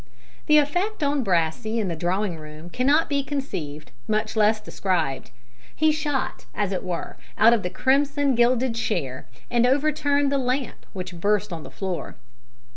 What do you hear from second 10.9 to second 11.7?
which burst on the